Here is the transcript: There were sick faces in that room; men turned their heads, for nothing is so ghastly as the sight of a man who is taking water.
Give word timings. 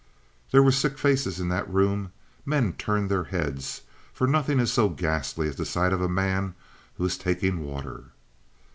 There 0.49 0.63
were 0.63 0.71
sick 0.71 0.97
faces 0.97 1.39
in 1.39 1.49
that 1.49 1.71
room; 1.71 2.11
men 2.43 2.73
turned 2.73 3.07
their 3.07 3.25
heads, 3.25 3.81
for 4.11 4.25
nothing 4.25 4.59
is 4.59 4.73
so 4.73 4.89
ghastly 4.89 5.47
as 5.47 5.57
the 5.57 5.63
sight 5.63 5.93
of 5.93 6.01
a 6.01 6.09
man 6.09 6.55
who 6.95 7.05
is 7.05 7.19
taking 7.19 7.59
water. 7.63 8.05